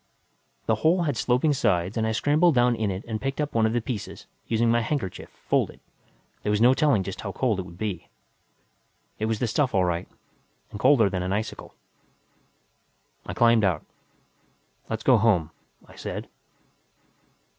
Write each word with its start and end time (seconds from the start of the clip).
The 0.65 0.73
hole 0.81 1.03
had 1.03 1.15
sloping 1.15 1.53
sides 1.53 1.95
and 1.95 2.07
I 2.07 2.11
scrambled 2.11 2.55
down 2.55 2.75
in 2.75 2.89
it 2.89 3.05
and 3.07 3.21
picked 3.21 3.39
up 3.39 3.53
one 3.53 3.67
of 3.67 3.73
the 3.73 3.81
pieces, 3.81 4.25
using 4.47 4.71
my 4.71 4.81
handkerchief, 4.81 5.29
folded 5.47 5.79
there 6.41 6.49
was 6.49 6.59
no 6.59 6.73
telling 6.73 7.03
just 7.03 7.21
how 7.21 7.31
cold 7.31 7.59
it 7.59 7.67
would 7.67 7.77
be. 7.77 8.09
It 9.19 9.25
was 9.27 9.37
the 9.37 9.45
stuff, 9.45 9.75
all 9.75 9.85
right. 9.85 10.07
And 10.71 10.79
colder 10.79 11.07
than 11.07 11.21
an 11.21 11.33
icicle. 11.33 11.75
I 13.27 13.35
climbed 13.35 13.63
out. 13.63 13.85
"Let's 14.89 15.03
go 15.03 15.19
home," 15.19 15.51
I 15.87 15.95
said. 15.95 16.27